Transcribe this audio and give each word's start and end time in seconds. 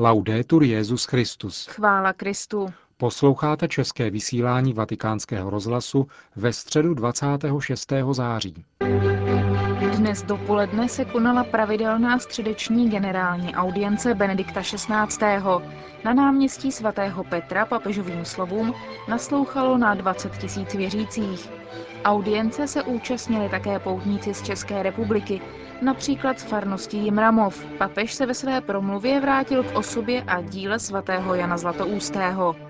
Laudetur 0.00 0.62
Jezus 0.62 1.04
Christus. 1.04 1.66
Chvála 1.66 2.12
Kristu. 2.12 2.66
Posloucháte 2.96 3.68
české 3.68 4.10
vysílání 4.10 4.72
Vatikánského 4.72 5.50
rozhlasu 5.50 6.06
ve 6.36 6.52
středu 6.52 6.94
26. 6.94 7.92
září. 8.12 8.64
Dnes 9.98 10.22
dopoledne 10.22 10.88
se 10.88 11.04
konala 11.04 11.44
pravidelná 11.44 12.18
středeční 12.18 12.90
generální 12.90 13.54
audience 13.54 14.14
Benedikta 14.14 14.62
XVI. 14.62 15.24
Na 16.04 16.14
náměstí 16.14 16.72
svatého 16.72 17.24
Petra 17.24 17.66
papežovým 17.66 18.24
slovům 18.24 18.74
naslouchalo 19.08 19.78
na 19.78 19.94
20 19.94 20.38
tisíc 20.38 20.74
věřících. 20.74 21.50
Audience 22.04 22.66
se 22.68 22.82
účastnili 22.82 23.48
také 23.48 23.78
poutníci 23.78 24.34
z 24.34 24.42
České 24.42 24.82
republiky, 24.82 25.40
například 25.82 26.40
z 26.40 26.42
farnosti 26.42 26.96
Jimramov. 26.96 27.64
Papež 27.78 28.14
se 28.14 28.26
ve 28.26 28.34
své 28.34 28.60
promluvě 28.60 29.20
vrátil 29.20 29.62
k 29.62 29.76
osobě 29.76 30.22
a 30.22 30.40
díle 30.40 30.78
svatého 30.78 31.34
Jana 31.34 31.56
Zlatoústého. 31.56 32.67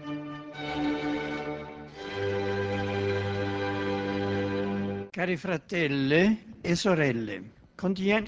Cari 5.19 5.37
fratelli 5.37 6.39
e 6.61 6.77
sorelle, 6.77 7.43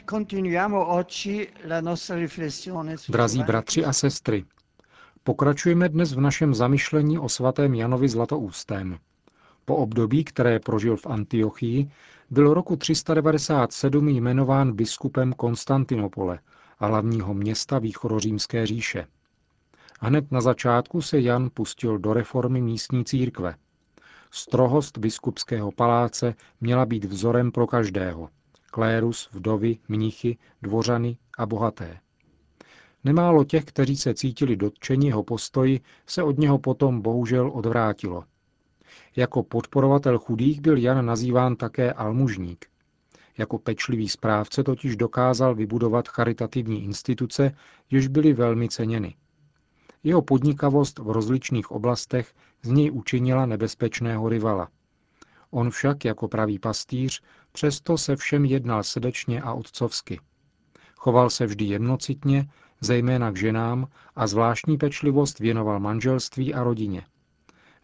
continuiamo 0.04 0.90
oggi 0.92 1.48
la 1.66 1.80
nostra 1.80 2.16
riflessione 2.16 2.96
Drazí 3.08 3.42
bratři 3.44 3.84
a 3.84 3.92
sestry, 3.92 4.44
pokračujeme 5.22 5.88
dnes 5.88 6.12
v 6.12 6.20
našem 6.20 6.54
zamyšlení 6.54 7.18
o 7.18 7.28
svatém 7.28 7.74
Janovi 7.74 8.08
Zlatoústém. 8.08 8.98
Po 9.64 9.76
období, 9.76 10.24
které 10.24 10.58
prožil 10.58 10.96
v 10.96 11.06
Antiochii, 11.06 11.90
byl 12.30 12.54
roku 12.54 12.76
397 12.76 14.08
jmenován 14.08 14.72
biskupem 14.72 15.32
Konstantinopole 15.32 16.38
a 16.78 16.86
hlavního 16.86 17.34
města 17.34 17.78
východořímské 17.78 18.66
říše. 18.66 19.06
Hned 20.00 20.32
na 20.32 20.40
začátku 20.40 21.02
se 21.02 21.20
Jan 21.20 21.50
pustil 21.54 21.98
do 21.98 22.12
reformy 22.12 22.60
místní 22.60 23.04
církve. 23.04 23.54
Strohost 24.30 24.98
biskupského 24.98 25.72
paláce 25.72 26.34
měla 26.60 26.86
být 26.86 27.04
vzorem 27.04 27.52
pro 27.52 27.66
každého. 27.66 28.28
Klérus, 28.70 29.28
vdovy, 29.32 29.78
mnichy, 29.88 30.38
dvořany 30.62 31.16
a 31.38 31.46
bohaté. 31.46 32.00
Nemálo 33.04 33.44
těch, 33.44 33.64
kteří 33.64 33.96
se 33.96 34.14
cítili 34.14 34.56
dotčeni 34.56 35.06
jeho 35.06 35.22
postoji, 35.22 35.80
se 36.06 36.22
od 36.22 36.38
něho 36.38 36.58
potom 36.58 37.00
bohužel 37.00 37.50
odvrátilo. 37.54 38.24
Jako 39.16 39.42
podporovatel 39.42 40.18
chudých 40.18 40.60
byl 40.60 40.76
Jan 40.78 41.06
nazýván 41.06 41.56
také 41.56 41.92
almužník. 41.92 42.66
Jako 43.38 43.58
pečlivý 43.58 44.08
správce 44.08 44.64
totiž 44.64 44.96
dokázal 44.96 45.54
vybudovat 45.54 46.08
charitativní 46.08 46.84
instituce, 46.84 47.56
jež 47.90 48.08
byly 48.08 48.32
velmi 48.32 48.68
ceněny. 48.68 49.14
Jeho 50.02 50.22
podnikavost 50.22 50.98
v 50.98 51.10
rozličných 51.10 51.70
oblastech 51.70 52.34
z 52.62 52.68
něj 52.68 52.90
učinila 52.90 53.46
nebezpečného 53.46 54.28
rivala. 54.28 54.68
On 55.50 55.70
však 55.70 56.04
jako 56.04 56.28
pravý 56.28 56.58
pastýř 56.58 57.22
přesto 57.52 57.98
se 57.98 58.16
všem 58.16 58.44
jednal 58.44 58.82
srdečně 58.82 59.42
a 59.42 59.52
otcovsky. 59.52 60.20
Choval 60.96 61.30
se 61.30 61.46
vždy 61.46 61.64
jednocitně, 61.64 62.48
zejména 62.80 63.30
k 63.30 63.36
ženám 63.36 63.86
a 64.16 64.26
zvláštní 64.26 64.78
pečlivost 64.78 65.38
věnoval 65.38 65.80
manželství 65.80 66.54
a 66.54 66.64
rodině. 66.64 67.02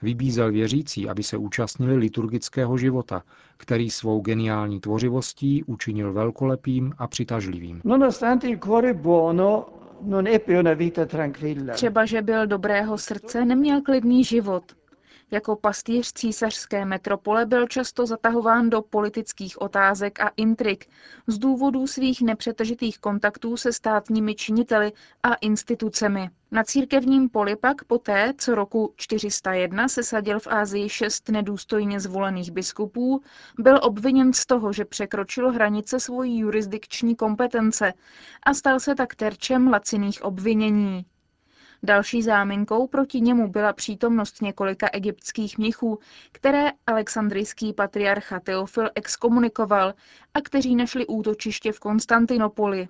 Vybízel 0.02 0.52
věřící, 0.52 1.08
aby 1.08 1.22
se 1.22 1.36
účastnili 1.36 1.96
liturgického 1.96 2.78
života, 2.78 3.22
který 3.56 3.90
svou 3.90 4.20
geniální 4.20 4.80
tvořivostí 4.80 5.64
učinil 5.64 6.12
velkolepým 6.12 6.92
a 6.98 7.06
přitažlivým. 7.06 7.80
Třeba, 11.72 12.04
že 12.04 12.22
byl 12.22 12.46
dobrého 12.46 12.98
srdce, 12.98 13.44
neměl 13.44 13.82
klidný 13.82 14.24
život. 14.24 14.72
Jako 15.30 15.56
pastýř 15.56 16.12
císařské 16.12 16.84
metropole 16.84 17.46
byl 17.46 17.66
často 17.66 18.06
zatahován 18.06 18.70
do 18.70 18.82
politických 18.82 19.60
otázek 19.60 20.20
a 20.20 20.30
intrik 20.36 20.86
z 21.26 21.38
důvodů 21.38 21.86
svých 21.86 22.22
nepřetržitých 22.22 22.98
kontaktů 22.98 23.56
se 23.56 23.72
státními 23.72 24.34
činiteli 24.34 24.92
a 25.22 25.34
institucemi. 25.34 26.30
Na 26.50 26.64
církevním 26.64 27.28
poli 27.28 27.56
pak 27.56 27.84
poté, 27.84 28.32
co 28.38 28.54
roku 28.54 28.94
401 28.96 29.88
se 29.88 30.02
sadil 30.02 30.40
v 30.40 30.46
Ázii 30.46 30.88
šest 30.88 31.28
nedůstojně 31.28 32.00
zvolených 32.00 32.50
biskupů, 32.50 33.20
byl 33.58 33.80
obviněn 33.82 34.32
z 34.32 34.46
toho, 34.46 34.72
že 34.72 34.84
překročil 34.84 35.52
hranice 35.52 36.00
svojí 36.00 36.38
jurisdikční 36.38 37.16
kompetence 37.16 37.92
a 38.42 38.54
stal 38.54 38.80
se 38.80 38.94
tak 38.94 39.14
terčem 39.14 39.68
laciných 39.68 40.22
obvinění. 40.22 41.06
Další 41.86 42.22
záminkou 42.22 42.86
proti 42.86 43.20
němu 43.20 43.48
byla 43.48 43.72
přítomnost 43.72 44.42
několika 44.42 44.88
egyptských 44.92 45.58
mnichů, 45.58 45.98
které 46.32 46.70
alexandrijský 46.86 47.72
patriarcha 47.72 48.40
Teofil 48.40 48.90
exkomunikoval 48.94 49.94
a 50.34 50.40
kteří 50.40 50.76
našli 50.76 51.06
útočiště 51.06 51.72
v 51.72 51.80
Konstantinopoli. 51.80 52.88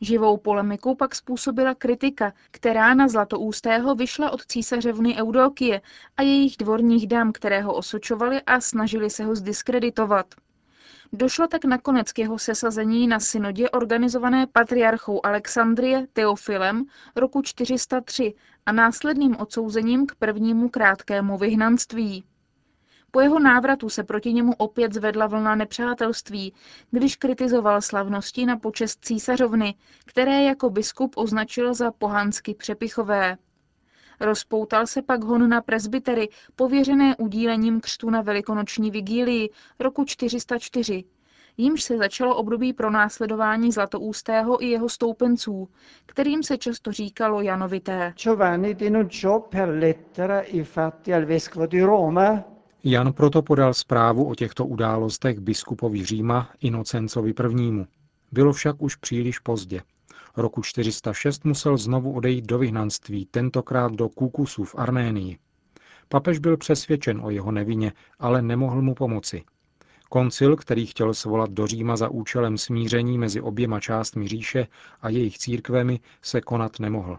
Živou 0.00 0.36
polemiku 0.36 0.94
pak 0.94 1.14
způsobila 1.14 1.74
kritika, 1.74 2.32
která 2.50 2.94
na 2.94 3.08
Zlatoústého 3.08 3.94
vyšla 3.94 4.30
od 4.30 4.46
císařevny 4.46 5.16
Eudokie 5.16 5.80
a 6.16 6.22
jejich 6.22 6.56
dvorních 6.56 7.06
dám, 7.06 7.32
které 7.32 7.62
ho 7.62 7.74
osočovali 7.74 8.42
a 8.42 8.60
snažili 8.60 9.10
se 9.10 9.24
ho 9.24 9.34
zdiskreditovat. 9.34 10.34
Došlo 11.12 11.46
tak 11.46 11.64
nakonec 11.64 12.12
k 12.12 12.18
jeho 12.18 12.38
sesazení 12.38 13.06
na 13.06 13.20
synodě 13.20 13.70
organizované 13.70 14.46
patriarchou 14.46 15.26
Alexandrie 15.26 16.06
Teofilem 16.12 16.84
roku 17.16 17.42
403 17.42 18.34
a 18.66 18.72
následným 18.72 19.36
odsouzením 19.36 20.06
k 20.06 20.14
prvnímu 20.14 20.68
krátkému 20.68 21.38
vyhnanství. 21.38 22.24
Po 23.10 23.20
jeho 23.20 23.38
návratu 23.38 23.88
se 23.88 24.04
proti 24.04 24.32
němu 24.32 24.52
opět 24.54 24.92
zvedla 24.92 25.26
vlna 25.26 25.54
nepřátelství, 25.54 26.54
když 26.90 27.16
kritizoval 27.16 27.82
slavnosti 27.82 28.46
na 28.46 28.56
počest 28.56 29.04
císařovny, 29.04 29.74
které 30.06 30.42
jako 30.42 30.70
biskup 30.70 31.12
označil 31.16 31.74
za 31.74 31.90
pohansky 31.90 32.54
přepichové. 32.54 33.36
Rozpoutal 34.20 34.86
se 34.86 35.02
pak 35.02 35.24
hon 35.24 35.48
na 35.48 35.60
presbytery, 35.60 36.28
pověřené 36.56 37.16
udílením 37.16 37.80
křtu 37.80 38.10
na 38.10 38.22
velikonoční 38.22 38.90
vigílii 38.90 39.50
roku 39.78 40.04
404, 40.04 41.04
jímž 41.56 41.82
se 41.82 41.98
začalo 41.98 42.36
období 42.36 42.72
pronásledování 42.72 43.72
Zlatoústého 43.72 44.64
i 44.64 44.66
jeho 44.66 44.88
stoupenců, 44.88 45.68
kterým 46.06 46.42
se 46.42 46.58
často 46.58 46.92
říkalo 46.92 47.40
Janovité. 47.40 48.14
Jan 52.84 53.12
proto 53.12 53.42
podal 53.42 53.74
zprávu 53.74 54.30
o 54.30 54.34
těchto 54.34 54.66
událostech 54.66 55.40
biskupovi 55.40 56.04
Říma 56.04 56.50
Inocencovi 56.60 57.34
I. 57.60 57.86
Bylo 58.32 58.52
však 58.52 58.82
už 58.82 58.96
příliš 58.96 59.38
pozdě. 59.38 59.80
Roku 60.36 60.62
406 60.62 61.44
musel 61.44 61.76
znovu 61.76 62.12
odejít 62.12 62.46
do 62.46 62.58
vyhnanství, 62.58 63.26
tentokrát 63.26 63.92
do 63.92 64.08
Kukusu 64.08 64.64
v 64.64 64.74
Arménii. 64.78 65.38
Papež 66.08 66.38
byl 66.38 66.56
přesvědčen 66.56 67.20
o 67.24 67.30
jeho 67.30 67.52
nevině, 67.52 67.92
ale 68.18 68.42
nemohl 68.42 68.82
mu 68.82 68.94
pomoci. 68.94 69.44
Koncil, 70.08 70.56
který 70.56 70.86
chtěl 70.86 71.14
svolat 71.14 71.50
do 71.50 71.66
Říma 71.66 71.96
za 71.96 72.08
účelem 72.08 72.58
smíření 72.58 73.18
mezi 73.18 73.40
oběma 73.40 73.80
částmi 73.80 74.28
říše 74.28 74.66
a 75.02 75.08
jejich 75.08 75.38
církvemi, 75.38 76.00
se 76.22 76.40
konat 76.40 76.80
nemohl. 76.80 77.18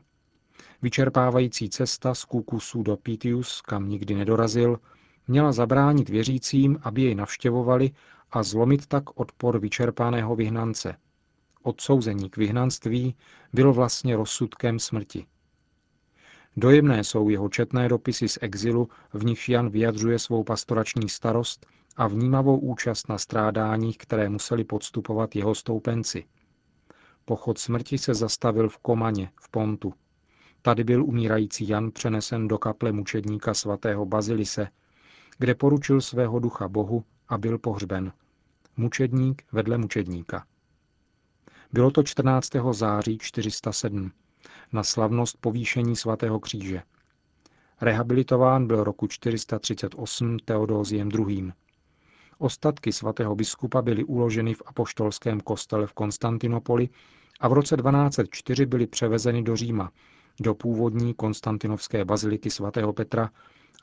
Vyčerpávající 0.81 1.69
cesta 1.69 2.13
z 2.13 2.25
Kukusu 2.25 2.83
do 2.83 2.97
Pitius, 2.97 3.61
kam 3.61 3.89
nikdy 3.89 4.15
nedorazil, 4.15 4.79
měla 5.27 5.51
zabránit 5.51 6.09
věřícím, 6.09 6.79
aby 6.81 7.01
jej 7.01 7.15
navštěvovali 7.15 7.91
a 8.31 8.43
zlomit 8.43 8.87
tak 8.87 9.19
odpor 9.19 9.59
vyčerpaného 9.59 10.35
vyhnance– 10.35 10.95
odsouzení 11.63 12.29
k 12.29 12.37
vyhnanství, 12.37 13.15
bylo 13.53 13.73
vlastně 13.73 14.15
rozsudkem 14.15 14.79
smrti. 14.79 15.25
Dojemné 16.57 17.03
jsou 17.03 17.29
jeho 17.29 17.49
četné 17.49 17.89
dopisy 17.89 18.27
z 18.27 18.37
exilu, 18.41 18.89
v 19.13 19.25
nichž 19.25 19.49
Jan 19.49 19.69
vyjadřuje 19.69 20.19
svou 20.19 20.43
pastorační 20.43 21.09
starost 21.09 21.65
a 21.97 22.07
vnímavou 22.07 22.59
účast 22.59 23.09
na 23.09 23.17
strádáních, 23.17 23.97
které 23.97 24.29
museli 24.29 24.63
podstupovat 24.63 25.35
jeho 25.35 25.55
stoupenci. 25.55 26.25
Pochod 27.25 27.57
smrti 27.57 27.97
se 27.97 28.13
zastavil 28.13 28.69
v 28.69 28.77
Komaně, 28.77 29.31
v 29.41 29.49
Pontu. 29.49 29.93
Tady 30.61 30.83
byl 30.83 31.05
umírající 31.05 31.67
Jan 31.67 31.91
přenesen 31.91 32.47
do 32.47 32.57
kaple 32.57 32.91
mučedníka 32.91 33.53
svatého 33.53 34.05
Bazilise, 34.05 34.67
kde 35.37 35.55
poručil 35.55 36.01
svého 36.01 36.39
ducha 36.39 36.67
Bohu 36.67 37.03
a 37.27 37.37
byl 37.37 37.57
pohřben. 37.57 38.13
Mučedník 38.77 39.43
vedle 39.51 39.77
mučedníka. 39.77 40.45
Bylo 41.73 41.91
to 41.91 42.03
14. 42.03 42.49
září 42.71 43.17
407 43.17 44.11
na 44.73 44.83
slavnost 44.83 45.37
povýšení 45.41 45.95
svatého 45.95 46.39
kříže. 46.39 46.81
Rehabilitován 47.81 48.67
byl 48.67 48.83
roku 48.83 49.07
438 49.07 50.39
Teodóziem 50.39 51.09
II. 51.09 51.51
Ostatky 52.37 52.93
svatého 52.93 53.35
biskupa 53.35 53.81
byly 53.81 54.03
uloženy 54.03 54.53
v 54.53 54.61
apoštolském 54.65 55.39
kostele 55.39 55.87
v 55.87 55.93
Konstantinopoli 55.93 56.89
a 57.39 57.47
v 57.47 57.53
roce 57.53 57.77
1204 57.77 58.65
byly 58.65 58.87
převezeny 58.87 59.43
do 59.43 59.55
Říma, 59.55 59.91
do 60.39 60.55
původní 60.55 61.13
konstantinovské 61.13 62.05
baziliky 62.05 62.49
svatého 62.49 62.93
Petra 62.93 63.29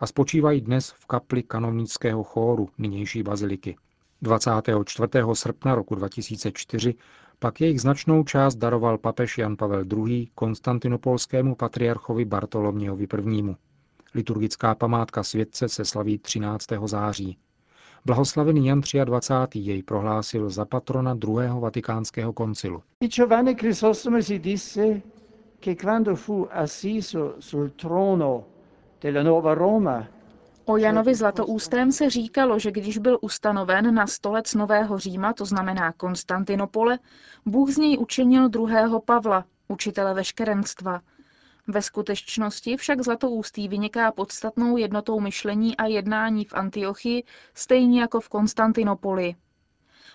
a 0.01 0.07
spočívají 0.07 0.61
dnes 0.61 0.91
v 0.91 1.07
kapli 1.07 1.43
kanovnického 1.43 2.25
chóru 2.25 2.69
nynější 2.79 3.23
baziliky. 3.23 3.77
24. 4.23 5.09
srpna 5.33 5.75
roku 5.75 5.95
2004 5.95 6.95
pak 7.39 7.61
jejich 7.61 7.81
značnou 7.81 8.25
část 8.25 8.57
daroval 8.57 8.99
papež 8.99 9.39
Jan 9.39 9.57
Pavel 9.57 9.85
II. 9.93 10.29
konstantinopolskému 10.35 11.55
patriarchovi 11.55 12.25
Bartolomějovi 12.25 13.07
I. 13.33 13.57
Liturgická 14.15 14.75
památka 14.75 15.23
světce 15.23 15.69
se 15.69 15.85
slaví 15.85 16.19
13. 16.19 16.67
září. 16.85 17.39
Blahoslavený 18.05 18.67
Jan 18.67 18.81
23. 19.05 19.59
jej 19.59 19.83
prohlásil 19.83 20.51
za 20.51 20.65
patrona 20.65 21.15
druhého 21.15 21.61
vatikánského 21.61 22.33
koncilu. 22.33 22.83
Che 25.61 25.75
quando 25.75 26.17
fu 26.17 26.49
assiso 26.51 27.35
sul 27.39 27.71
trono 27.71 28.45
della 29.01 29.23
nuova 29.23 29.55
Roma 29.55 30.09
O 30.71 30.77
Janovi 30.77 31.15
Zlatoústém 31.15 31.93
se 31.93 32.11
říkalo, 32.11 32.59
že 32.59 32.71
když 32.71 32.99
byl 32.99 33.19
ustanoven 33.21 33.95
na 33.95 34.07
stolec 34.07 34.55
Nového 34.55 34.99
Říma, 34.99 35.33
to 35.33 35.45
znamená 35.45 35.93
Konstantinopole, 35.93 36.99
Bůh 37.47 37.71
z 37.71 37.77
něj 37.77 37.99
učinil 37.99 38.49
druhého 38.49 39.01
Pavla, 39.01 39.45
učitele 39.69 40.15
veškerenstva. 40.15 41.01
Ve 41.69 41.83
skutečnosti 41.83 42.77
však 42.77 43.01
Zlatoústý 43.01 43.69
vyniká 43.69 44.13
podstatnou 44.13 44.77
jednotou 44.77 45.21
myšlení 45.21 45.77
a 45.77 45.87
jednání 45.87 46.45
v 46.45 46.55
Antiochii, 46.55 47.25
stejně 47.55 48.01
jako 48.01 48.21
v 48.21 48.29
Konstantinopoli. 48.29 49.35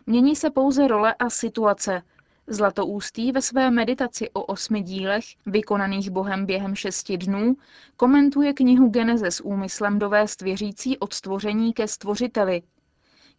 Mění 0.05 0.35
se 0.35 0.49
pouze 0.49 0.87
role 0.87 1.13
a 1.13 1.29
situace, 1.29 2.01
Zlatoústý 2.47 3.31
ve 3.31 3.41
své 3.41 3.71
meditaci 3.71 4.29
o 4.33 4.43
osmi 4.43 4.81
dílech, 4.81 5.25
vykonaných 5.45 6.09
Bohem 6.09 6.45
během 6.45 6.75
šesti 6.75 7.17
dnů, 7.17 7.55
komentuje 7.97 8.53
knihu 8.53 8.89
Geneze 8.89 9.31
s 9.31 9.45
úmyslem 9.45 9.99
dovést 9.99 10.41
věřící 10.41 10.97
od 10.97 11.13
stvoření 11.13 11.73
ke 11.73 11.87
stvořiteli. 11.87 12.61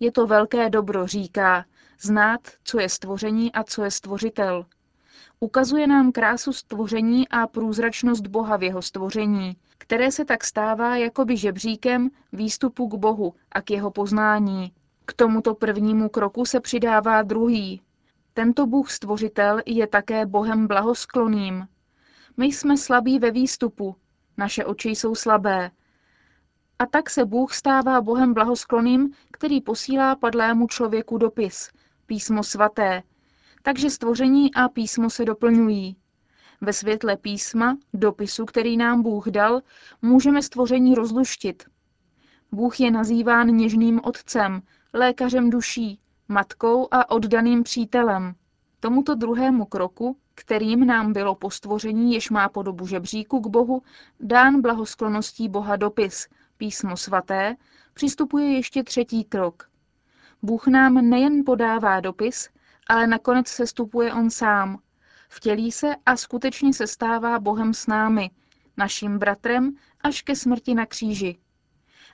Je 0.01 0.13
to 0.13 0.27
velké 0.27 0.71
dobro, 0.71 1.07
říká, 1.07 1.65
znát, 2.01 2.41
co 2.65 2.81
je 2.81 2.89
stvoření 2.89 3.53
a 3.53 3.65
co 3.65 3.85
je 3.85 3.91
stvořitel. 3.91 4.67
Ukazuje 5.41 5.87
nám 5.87 6.13
krásu 6.13 6.53
stvoření 6.53 7.29
a 7.29 7.47
průzračnost 7.47 8.27
Boha 8.27 8.57
v 8.57 8.63
jeho 8.63 8.83
stvoření, 8.83 9.57
které 9.79 10.13
se 10.13 10.25
tak 10.25 10.45
stává 10.45 10.97
jakoby 10.97 11.37
žebříkem 11.37 12.11
výstupu 12.33 12.89
k 12.89 12.95
Bohu 12.95 13.35
a 13.53 13.63
k 13.63 13.71
jeho 13.71 13.91
poznání. 13.91 14.73
K 15.05 15.13
tomuto 15.13 15.55
prvnímu 15.55 16.09
kroku 16.09 16.45
se 16.45 16.61
přidává 16.61 17.23
druhý, 17.23 17.81
tento 18.35 18.67
Bůh 18.67 18.91
stvořitel 18.91 19.61
je 19.67 19.87
také 19.87 20.27
Bohem 20.27 20.67
blahoskloným. 20.67 21.69
My 22.37 22.47
jsme 22.47 22.77
slabí 22.77 23.19
ve 23.19 23.31
výstupu, 23.31 23.97
naše 24.37 24.65
oči 24.65 24.89
jsou 24.89 25.15
slabé. 25.15 25.71
A 26.79 26.87
tak 26.87 27.11
se 27.11 27.25
Bůh 27.25 27.55
stává 27.55 28.01
Bohem 28.01 28.35
blahoskloným, 28.35 29.13
který 29.31 29.61
posílá 29.61 30.17
padlému 30.17 30.67
člověku 30.67 31.19
dopis, 31.19 31.71
písmo 32.07 32.43
svaté. 32.43 33.03
Takže 33.63 33.91
stvoření 33.91 34.55
a 34.55 34.69
písmo 34.69 35.11
se 35.11 35.25
doplňují. 35.25 35.97
Ve 36.61 36.73
světle 36.73 37.17
písma, 37.17 37.79
dopisu, 37.95 38.45
který 38.45 38.77
nám 38.77 39.03
Bůh 39.03 39.27
dal, 39.27 39.61
můžeme 40.03 40.43
stvoření 40.43 40.95
rozluštit. 40.95 41.63
Bůh 42.53 42.81
je 42.81 42.91
nazýván 42.91 43.47
něžným 43.47 44.01
otcem, 44.05 44.63
lékařem 44.93 45.51
duší, 45.51 46.01
matkou 46.29 46.89
a 46.91 47.11
oddaným 47.11 47.63
přítelem. 47.63 48.35
Tomuto 48.81 49.15
druhému 49.15 49.65
kroku, 49.65 50.17
kterým 50.35 50.87
nám 50.87 51.13
bylo 51.13 51.35
po 51.35 51.51
stvoření, 51.51 52.15
jež 52.15 52.31
má 52.31 52.49
podobu 52.49 52.87
žebříku 52.87 53.41
k 53.41 53.47
Bohu, 53.47 53.83
dán 54.21 54.61
blahoskloností 54.61 55.49
Boha 55.49 55.77
dopis, 55.77 56.29
písmo 56.57 56.97
svaté, 56.97 57.57
přistupuje 57.95 58.53
ještě 58.53 58.83
třetí 58.85 59.25
krok. 59.25 59.71
Bůh 60.43 60.67
nám 60.67 60.95
nejen 60.95 61.45
podává 61.45 62.01
dopis, 62.01 62.49
ale 62.89 63.07
nakonec 63.07 63.49
se 63.49 63.67
stupuje 63.67 64.13
on 64.15 64.31
sám. 64.31 64.79
Vtělí 65.29 65.73
se 65.73 65.95
a 66.07 66.17
skutečně 66.17 66.73
se 66.73 66.87
stává 66.87 67.39
Bohem 67.39 67.75
s 67.75 67.87
námi, 67.87 68.31
naším 68.77 69.19
bratrem 69.19 69.77
až 70.01 70.23
ke 70.23 70.37
smrti 70.37 70.75
na 70.75 70.87
kříži. 70.87 71.39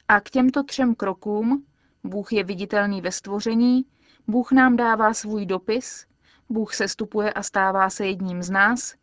A 0.09 0.21
k 0.21 0.31
těmto 0.31 0.63
třem 0.63 0.95
krokům, 0.95 1.65
Bůh 2.05 2.33
je 2.33 2.45
viditelný 2.45 3.01
ve 3.01 3.13
stvoření, 3.13 3.85
Bůh 4.29 4.53
nám 4.53 4.77
dává 4.77 5.15
svůj 5.15 5.47
dopis, 5.47 6.07
Bůh 6.49 6.75
se 6.75 6.89
stupuje 6.89 7.33
a 7.33 7.43
stává 7.43 7.91
se 7.91 8.07
jedním 8.07 8.43
z 8.43 8.51
nás, 8.51 8.95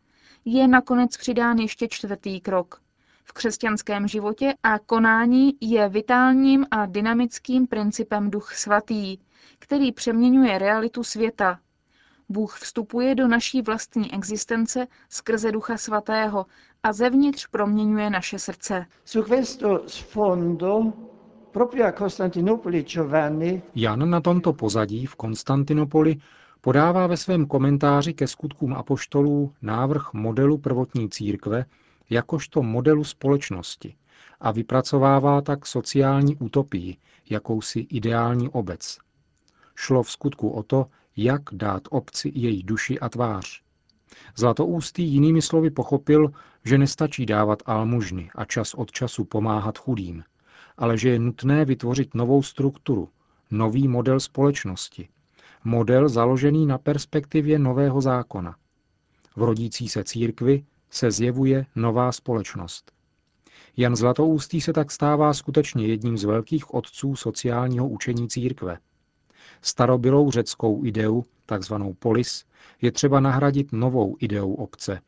je 0.44 0.68
nakonec 0.68 1.16
přidán 1.16 1.58
ještě 1.58 1.88
čtvrtý 1.88 2.40
krok. 2.40 2.80
V 3.24 3.32
křesťanském 3.32 4.08
životě 4.08 4.54
a 4.62 4.78
konání 4.78 5.54
je 5.60 5.88
vitálním 5.88 6.66
a 6.70 6.86
dynamickým 6.86 7.66
principem 7.66 8.30
Duch 8.30 8.54
Svatý, 8.54 9.18
který 9.58 9.92
přeměňuje 9.92 10.58
realitu 10.58 11.02
světa. 11.04 11.60
Bůh 12.28 12.58
vstupuje 12.58 13.14
do 13.14 13.28
naší 13.28 13.62
vlastní 13.62 14.14
existence 14.14 14.86
skrze 15.08 15.52
Ducha 15.52 15.76
Svatého 15.76 16.46
a 16.82 16.92
zevnitř 16.92 17.46
proměňuje 17.46 18.10
naše 18.10 18.38
srdce. 18.38 18.86
Questo 19.26 19.82
sfondo 19.86 20.92
Jan 23.74 24.10
na 24.10 24.20
tomto 24.20 24.52
pozadí 24.52 25.06
v 25.06 25.14
Konstantinopoli 25.16 26.16
podává 26.60 27.06
ve 27.06 27.16
svém 27.16 27.46
komentáři 27.46 28.14
ke 28.14 28.26
skutkům 28.26 28.74
apoštolů 28.74 29.52
návrh 29.62 30.12
modelu 30.12 30.58
prvotní 30.58 31.08
církve 31.08 31.64
jakožto 32.10 32.62
modelu 32.62 33.04
společnosti 33.04 33.96
a 34.40 34.52
vypracovává 34.52 35.40
tak 35.40 35.66
sociální 35.66 36.36
utopii, 36.36 36.96
jakousi 37.30 37.80
ideální 37.80 38.48
obec. 38.48 38.98
Šlo 39.74 40.02
v 40.02 40.10
skutku 40.10 40.50
o 40.50 40.62
to, 40.62 40.86
jak 41.16 41.42
dát 41.52 41.82
obci 41.90 42.32
její 42.34 42.62
duši 42.62 43.00
a 43.00 43.08
tvář. 43.08 43.62
Zlatoústý 44.36 45.04
jinými 45.04 45.42
slovy 45.42 45.70
pochopil, 45.70 46.30
že 46.64 46.78
nestačí 46.78 47.26
dávat 47.26 47.62
almužny 47.66 48.30
a 48.34 48.44
čas 48.44 48.74
od 48.74 48.92
času 48.92 49.24
pomáhat 49.24 49.78
chudým– 49.78 50.24
ale 50.78 50.98
že 50.98 51.08
je 51.10 51.18
nutné 51.18 51.64
vytvořit 51.64 52.14
novou 52.14 52.42
strukturu, 52.42 53.08
nový 53.50 53.88
model 53.88 54.20
společnosti, 54.20 55.08
model 55.64 56.08
založený 56.08 56.66
na 56.66 56.78
perspektivě 56.78 57.58
nového 57.58 58.00
zákona. 58.00 58.56
V 59.36 59.42
rodící 59.42 59.88
se 59.88 60.04
církvi 60.04 60.64
se 60.90 61.10
zjevuje 61.10 61.66
nová 61.76 62.12
společnost. 62.12 62.92
Jan 63.76 63.96
Zlatoústý 63.96 64.60
se 64.60 64.72
tak 64.72 64.90
stává 64.90 65.34
skutečně 65.34 65.86
jedním 65.86 66.18
z 66.18 66.24
velkých 66.24 66.74
otců 66.74 67.16
sociálního 67.16 67.88
učení 67.88 68.28
církve. 68.28 68.78
Starobylou 69.62 70.30
řeckou 70.30 70.84
ideu, 70.84 71.24
takzvanou 71.46 71.94
polis, 71.94 72.44
je 72.82 72.92
třeba 72.92 73.20
nahradit 73.20 73.72
novou 73.72 74.16
ideou 74.20 74.54
obce, 74.54 75.00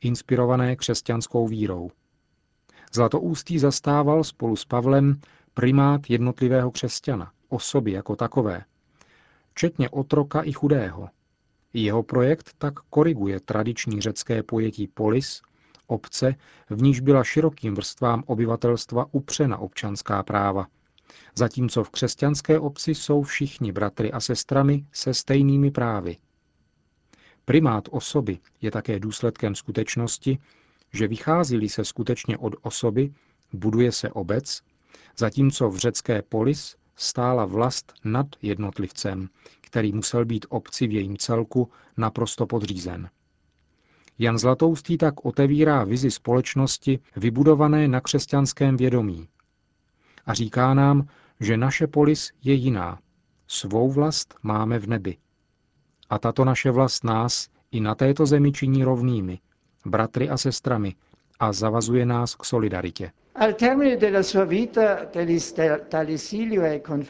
inspirované 0.00 0.76
křesťanskou 0.76 1.48
vírou– 1.48 1.90
Zlatoústý 2.94 3.58
zastával 3.58 4.24
spolu 4.24 4.56
s 4.56 4.64
Pavlem 4.64 5.20
primát 5.54 6.10
jednotlivého 6.10 6.70
křesťana, 6.70 7.32
osoby 7.48 7.92
jako 7.92 8.16
takové, 8.16 8.64
včetně 9.50 9.88
otroka 9.90 10.42
i 10.42 10.52
chudého. 10.52 11.08
Jeho 11.72 12.02
projekt 12.02 12.54
tak 12.58 12.74
koriguje 12.74 13.40
tradiční 13.40 14.00
řecké 14.00 14.42
pojetí 14.42 14.88
polis, 14.88 15.42
obce, 15.86 16.34
v 16.70 16.82
níž 16.82 17.00
byla 17.00 17.24
širokým 17.24 17.74
vrstvám 17.74 18.22
obyvatelstva 18.26 19.06
upřena 19.12 19.58
občanská 19.58 20.22
práva, 20.22 20.66
zatímco 21.34 21.84
v 21.84 21.90
křesťanské 21.90 22.58
obci 22.58 22.94
jsou 22.94 23.22
všichni 23.22 23.72
bratry 23.72 24.12
a 24.12 24.20
sestrami 24.20 24.86
se 24.92 25.14
stejnými 25.14 25.70
právy. 25.70 26.16
Primát 27.44 27.84
osoby 27.90 28.38
je 28.60 28.70
také 28.70 28.98
důsledkem 28.98 29.54
skutečnosti, 29.54 30.38
že 30.94 31.08
vychází 31.08 31.68
se 31.68 31.84
skutečně 31.84 32.38
od 32.38 32.54
osoby, 32.62 33.12
buduje 33.52 33.92
se 33.92 34.10
obec, 34.10 34.62
zatímco 35.18 35.70
v 35.70 35.76
řecké 35.76 36.22
polis 36.22 36.76
stála 36.96 37.44
vlast 37.44 37.92
nad 38.04 38.26
jednotlivcem, 38.42 39.28
který 39.60 39.92
musel 39.92 40.24
být 40.24 40.46
obci 40.48 40.86
v 40.86 40.92
jejím 40.92 41.16
celku 41.16 41.70
naprosto 41.96 42.46
podřízen. 42.46 43.10
Jan 44.18 44.38
Zlatoustý 44.38 44.98
tak 44.98 45.24
otevírá 45.24 45.84
vizi 45.84 46.10
společnosti 46.10 46.98
vybudované 47.16 47.88
na 47.88 48.00
křesťanském 48.00 48.76
vědomí. 48.76 49.28
A 50.26 50.34
říká 50.34 50.74
nám, 50.74 51.08
že 51.40 51.56
naše 51.56 51.86
polis 51.86 52.30
je 52.42 52.54
jiná. 52.54 52.98
Svou 53.46 53.90
vlast 53.92 54.34
máme 54.42 54.78
v 54.78 54.86
nebi. 54.86 55.16
A 56.10 56.18
tato 56.18 56.44
naše 56.44 56.70
vlast 56.70 57.04
nás 57.04 57.48
i 57.70 57.80
na 57.80 57.94
této 57.94 58.26
zemi 58.26 58.52
činí 58.52 58.84
rovnými, 58.84 59.38
bratry 59.86 60.30
a 60.30 60.36
sestrami, 60.36 60.94
a 61.40 61.52
zavazuje 61.52 62.06
nás 62.06 62.34
k 62.34 62.44
solidaritě. 62.44 63.10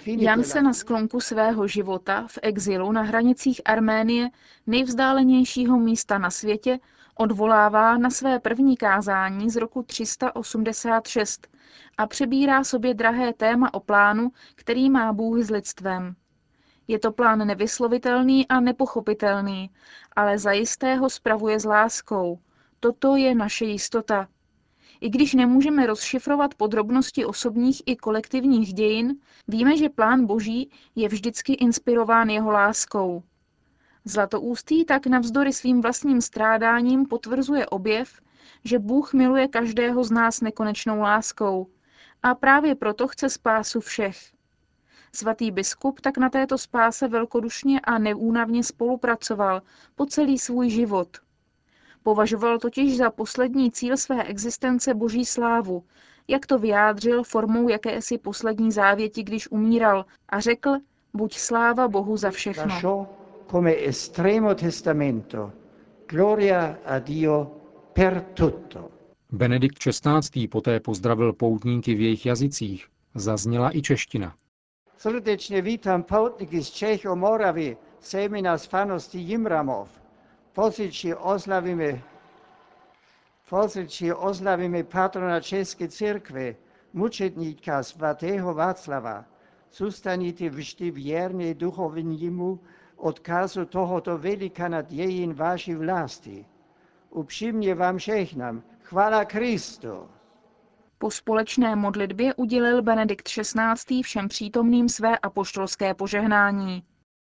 Jan 0.07 0.43
se 0.45 0.63
na 0.63 0.73
sklonku 0.73 1.21
svého 1.21 1.67
života 1.67 2.27
v 2.29 2.39
exilu 2.43 2.93
na 2.93 3.03
hranicích 3.03 3.61
Arménie, 3.65 4.31
nejvzdálenějšího 4.67 5.79
místa 5.79 6.19
na 6.19 6.31
světě, 6.31 6.79
odvolává 7.15 7.99
na 7.99 8.11
své 8.11 8.39
první 8.41 8.77
kázání 8.77 9.51
z 9.51 9.57
roku 9.57 9.83
386 9.83 11.49
a 11.99 12.07
přebírá 12.07 12.65
sobě 12.65 12.95
drahé 12.95 13.33
téma 13.33 13.75
o 13.75 13.81
plánu, 13.81 14.31
který 14.55 14.91
má 14.91 15.13
Bůh 15.13 15.39
s 15.39 15.51
lidstvem. 15.51 16.15
Je 16.89 16.99
to 16.99 17.13
plán 17.13 17.47
nevyslovitelný 17.47 18.49
a 18.49 18.61
nepochopitelný, 18.61 19.71
ale 20.17 20.39
zajisté 20.39 20.95
ho 20.97 21.11
spravuje 21.11 21.61
s 21.61 21.65
láskou. 21.65 22.39
Toto 22.85 23.17
je 23.17 23.35
naše 23.35 23.65
jistota. 23.65 24.29
I 25.01 25.11
když 25.11 25.35
nemůžeme 25.35 25.87
rozšifrovat 25.87 26.55
podrobnosti 26.55 27.25
osobních 27.25 27.83
i 27.87 27.97
kolektivních 27.97 28.75
dějin, 28.75 29.17
víme, 29.49 29.77
že 29.77 29.89
plán 29.89 30.27
Boží 30.27 30.71
je 30.95 31.09
vždycky 31.09 31.53
inspirován 31.53 32.31
jeho 32.31 32.51
láskou. 32.51 33.23
Zlatoústý 34.05 34.85
tak 34.85 35.07
navzdory 35.07 35.53
svým 35.53 35.81
vlastním 35.81 36.21
strádáním 36.21 37.07
potvrzuje 37.07 37.67
objev, 37.67 38.21
že 38.65 38.79
Bůh 38.79 39.15
miluje 39.15 39.49
každého 39.49 40.05
z 40.05 40.11
nás 40.11 40.41
nekonečnou 40.41 41.01
láskou 41.01 41.67
a 42.23 42.35
právě 42.35 42.75
proto 42.75 43.09
chce 43.09 43.29
spásu 43.29 43.81
všech. 43.81 44.33
Svatý 45.13 45.51
biskup 45.51 46.01
tak 46.01 46.19
na 46.19 46.31
této 46.31 46.59
spáse 46.59 47.09
velkodušně 47.09 47.81
a 47.81 47.99
neúnavně 47.99 48.65
spolupracoval 48.65 49.63
po 49.95 50.07
celý 50.07 50.39
svůj 50.39 50.71
život. 50.71 51.24
Považoval 52.05 52.59
totiž 52.59 52.97
za 52.97 53.11
poslední 53.11 53.71
cíl 53.71 53.97
své 53.97 54.25
existence 54.25 54.95
boží 54.95 55.25
slávu, 55.25 55.85
jak 56.29 56.47
to 56.47 56.59
vyjádřil 56.59 57.25
formou 57.25 57.69
jakési 57.69 58.19
poslední 58.19 58.73
závěti, 58.73 59.23
když 59.23 59.51
umíral 59.51 60.05
a 60.29 60.41
řekl, 60.41 60.71
buď 61.15 61.39
sláva 61.39 61.89
Bohu 61.89 62.17
za 62.17 62.31
všechno. 62.31 62.65
lasciò 62.65 63.07
come 63.51 63.85
estremo 63.85 64.55
testamento 64.55 65.53
gloria 66.07 66.79
a 66.85 66.99
Dio 66.99 67.61
per 67.93 68.23
tutto. 68.35 68.91
Benedikt 69.33 69.79
XVI. 69.79 70.49
poté 70.49 70.81
pozdravil 70.81 71.33
poutníky 71.33 71.95
v 71.95 72.01
jejich 72.01 72.27
jazycích. 72.27 72.87
Zazněla 73.15 73.77
i 73.77 73.83
čeština. 73.83 74.35
Srdečně 74.99 75.63
vítám 75.63 76.03
poutníky 76.03 76.63
z 76.63 76.71
Čech 76.71 77.07
a 77.07 77.15
Moravy, 77.15 77.77
semina 78.01 78.59
z 78.59 78.67
fanosti 78.67 79.19
Jimramov. 79.19 80.04
Později 80.55 81.15
oslavíme, 81.15 82.03
později 83.49 84.13
oslavíme 84.13 84.83
patrona 84.85 85.41
České 85.41 85.89
církve, 85.89 86.55
mučetníka 86.93 87.83
svatého 87.83 88.55
Václava. 88.55 89.25
Zůstaňte 89.73 90.49
vždy 90.49 90.91
věrní 90.91 91.55
duchovnímu 91.55 92.61
odkazu 92.97 93.65
tohoto 93.65 94.19
velikana 94.19 94.83
dějin 94.83 95.35
vaší 95.35 95.75
vlasti. 95.75 96.47
Upřímně 97.11 97.75
vám 97.75 97.99
všechnám, 97.99 98.63
chvála 98.83 99.25
Kristu. 99.25 100.09
Po 100.99 101.11
společné 101.11 101.77
modlitbě 101.77 102.35
udělil 102.35 102.83
Benedikt 102.83 103.29
XVI. 103.29 104.03
všem 104.03 104.29
přítomným 104.29 104.89
své 104.89 105.19
apoštolské 105.19 105.95
požehnání. 105.95 106.85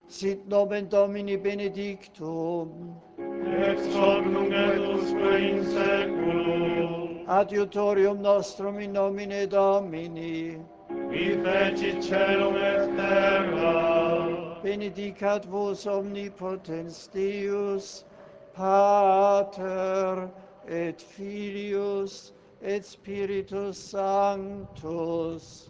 Sit 0.08 0.46
nomen 0.48 0.88
Domini 0.88 1.36
benedictum, 1.36 2.94
ex 3.18 3.86
hoc 3.92 4.24
nunc 4.24 4.52
et 4.52 4.78
usque 4.78 5.34
in 5.42 5.64
seculum, 5.64 7.26
adiutorium 7.26 8.20
nostrum 8.20 8.78
in 8.78 8.92
nomine 8.92 9.48
Domini, 9.48 10.58
qui 11.10 11.34
fecit 11.42 12.00
celum 12.00 12.54
et 12.54 12.96
terra, 12.96 14.60
benedicat 14.62 15.44
vos 15.44 15.86
omnipotens 15.86 17.08
Deus, 17.12 18.04
Pater 18.54 20.30
et 20.68 21.02
Filius 21.02 22.32
et 22.62 22.84
Spiritus 22.84 23.76
Sanctus. 23.76 25.68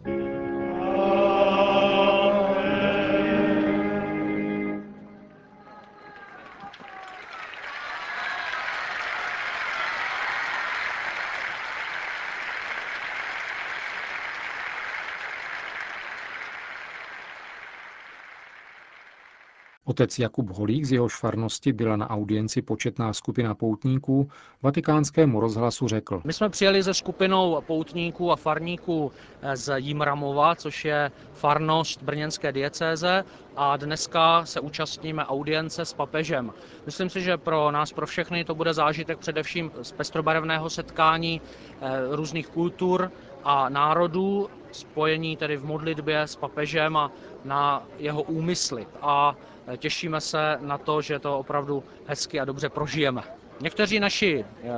Otec 19.89 20.19
Jakub 20.19 20.51
Holík 20.51 20.85
z 20.85 20.93
jehož 20.93 21.17
farnosti 21.17 21.73
byla 21.73 21.97
na 21.97 22.11
audienci 22.11 22.63
početná 22.63 23.13
skupina 23.13 23.55
poutníků, 23.55 24.29
vatikánskému 24.63 25.41
rozhlasu 25.41 25.89
řekl. 25.89 26.21
My 26.25 26.33
jsme 26.33 26.49
přijeli 26.49 26.83
se 26.83 26.95
skupinou 26.95 27.63
poutníků 27.67 28.33
a 28.33 28.37
farníků 28.37 29.13
z 29.55 29.75
Jimramova, 29.77 30.55
což 30.55 30.85
je 30.85 31.11
farnost 31.33 32.03
brněnské 32.03 32.53
diecéze 32.53 33.25
a 33.57 33.77
dneska 33.77 34.45
se 34.47 34.61
účastníme 34.61 35.27
audience 35.27 35.85
s 35.85 35.93
papežem. 35.93 36.53
Myslím 36.87 37.11
si, 37.11 37.21
že 37.21 37.37
pro 37.37 37.71
nás, 37.71 37.93
pro 37.93 38.07
všechny, 38.07 38.45
to 38.45 38.55
bude 38.55 38.75
zážitek 38.75 39.19
především 39.19 39.71
z 39.83 39.93
pestrobarevného 39.93 40.71
setkání 40.71 41.41
eh, 41.41 41.89
různých 42.11 42.49
kultur 42.49 43.11
a 43.47 43.69
národů, 43.69 44.51
spojení 44.73 45.37
tedy 45.37 45.57
v 45.57 45.65
modlitbě 45.65 46.21
s 46.23 46.37
papežem 46.37 46.97
a 46.97 47.11
na 47.45 47.83
jeho 47.99 48.23
úmysly. 48.23 48.87
A 49.03 49.37
eh, 49.67 49.77
těšíme 49.77 50.21
se 50.21 50.59
na 50.61 50.79
to, 50.79 51.03
že 51.03 51.19
to 51.19 51.39
opravdu 51.39 51.85
hezky 52.07 52.41
a 52.41 52.45
dobře 52.45 52.69
prožijeme. 52.69 53.23
Někteří 53.61 54.01
naši 54.01 54.45
eh, 54.45 54.69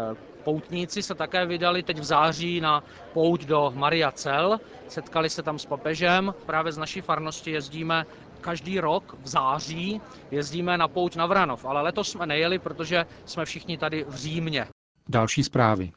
poutníci 0.44 1.02
se 1.02 1.14
také 1.14 1.46
vydali 1.46 1.82
teď 1.82 1.98
v 1.98 2.04
září 2.04 2.60
na 2.60 2.82
pouť 3.12 3.44
do 3.44 3.72
Maria 3.76 4.10
Cel. 4.12 4.60
Setkali 4.88 5.30
se 5.30 5.42
tam 5.42 5.58
s 5.58 5.66
papežem. 5.66 6.34
Právě 6.46 6.72
z 6.72 6.78
naší 6.78 7.00
farnosti 7.00 7.50
jezdíme 7.50 8.06
každý 8.40 8.80
rok 8.80 9.16
v 9.22 9.28
září 9.28 10.00
jezdíme 10.30 10.78
na 10.78 10.88
pouť 10.88 11.16
na 11.16 11.26
Vranov, 11.26 11.64
ale 11.64 11.82
letos 11.82 12.10
jsme 12.10 12.26
nejeli, 12.26 12.58
protože 12.58 13.06
jsme 13.25 13.44
všichni 13.44 13.78
tady 13.78 14.04
v 14.08 14.14
Římě. 14.14 14.66
Další 15.08 15.44
zprávy. 15.44 15.92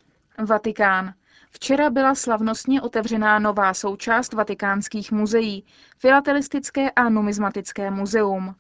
Vatikán. 0.48 1.14
Včera 1.54 1.90
byla 1.90 2.16
slavnostně 2.16 2.82
otevřená 2.82 3.40
nová 3.40 3.74
součást 3.74 4.34
vatikánských 4.34 5.12
muzeí, 5.12 5.66
filatelistické 5.98 6.92
a 6.92 7.10
numizmatické 7.10 7.92
muzeum. 7.92 8.56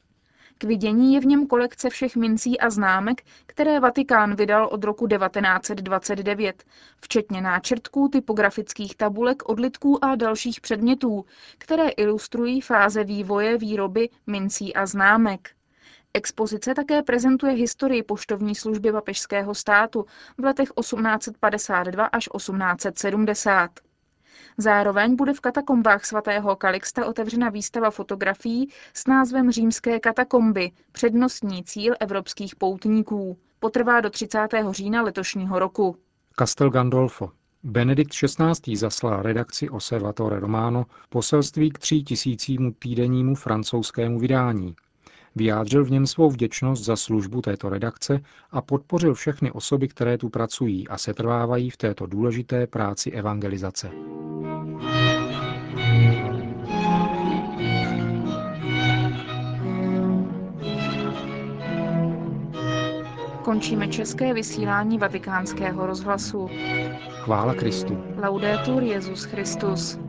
K 0.57 0.63
vidění 0.63 1.13
je 1.13 1.19
v 1.19 1.25
něm 1.25 1.47
kolekce 1.47 1.89
všech 1.89 2.15
mincí 2.15 2.59
a 2.59 2.69
známek, 2.69 3.21
které 3.45 3.79
Vatikán 3.79 4.35
vydal 4.35 4.67
od 4.71 4.83
roku 4.83 5.07
1929, 5.07 6.63
včetně 7.01 7.41
náčrtků, 7.41 8.07
typografických 8.07 8.95
tabulek, 8.95 9.49
odlitků 9.49 10.05
a 10.05 10.15
dalších 10.15 10.61
předmětů, 10.61 11.25
které 11.57 11.89
ilustrují 11.89 12.61
fáze 12.61 13.03
vývoje 13.03 13.57
výroby 13.57 14.09
mincí 14.27 14.73
a 14.73 14.85
známek. 14.85 15.49
Expozice 16.13 16.73
také 16.75 17.03
prezentuje 17.03 17.53
historii 17.53 18.03
poštovní 18.03 18.55
služby 18.55 18.91
papežského 18.91 19.55
státu 19.55 20.05
v 20.37 20.43
letech 20.43 20.69
1852 20.79 22.05
až 22.05 22.29
1870. 22.37 23.71
Zároveň 24.57 25.15
bude 25.15 25.33
v 25.33 25.39
katakombách 25.39 26.05
svatého 26.05 26.55
Kalixta 26.55 27.05
otevřena 27.05 27.49
výstava 27.49 27.91
fotografií 27.91 28.71
s 28.93 29.07
názvem 29.07 29.51
Římské 29.51 29.99
katakomby, 29.99 30.71
přednostní 30.91 31.63
cíl 31.63 31.93
evropských 31.99 32.55
poutníků. 32.55 33.37
Potrvá 33.59 34.01
do 34.01 34.09
30. 34.09 34.47
října 34.71 35.01
letošního 35.01 35.59
roku. 35.59 35.95
Castel 36.39 36.69
Gandolfo. 36.69 37.29
Benedikt 37.63 38.11
XVI. 38.13 38.75
zaslal 38.75 39.21
redakci 39.21 39.69
Osservatore 39.69 40.39
Romano 40.39 40.85
poselství 41.09 41.69
k 41.71 41.79
tří 41.79 42.03
tisícímu 42.03 42.71
týdennímu 42.71 43.35
francouzskému 43.35 44.19
vydání. 44.19 44.75
Vyjádřil 45.35 45.85
v 45.85 45.91
něm 45.91 46.07
svou 46.07 46.29
vděčnost 46.29 46.83
za 46.83 46.95
službu 46.95 47.41
této 47.41 47.69
redakce 47.69 48.19
a 48.51 48.61
podpořil 48.61 49.13
všechny 49.13 49.51
osoby, 49.51 49.87
které 49.87 50.17
tu 50.17 50.29
pracují 50.29 50.87
a 50.87 50.97
setrvávají 50.97 51.69
v 51.69 51.77
této 51.77 52.05
důležité 52.05 52.67
práci 52.67 53.11
evangelizace. 53.11 53.91
Končíme 63.43 63.87
české 63.87 64.33
vysílání 64.33 64.97
vatikánského 64.97 65.87
rozhlasu. 65.87 66.49
Chvála 67.09 67.53
Kristu. 67.53 68.03
Laudetur 68.23 68.83
Jezus 68.83 69.23
Christus. 69.23 69.99